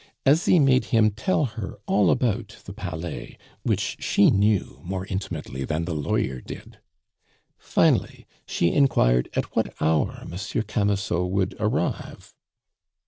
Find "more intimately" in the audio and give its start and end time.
4.83-5.63